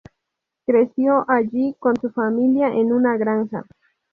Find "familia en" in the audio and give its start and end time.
2.09-2.91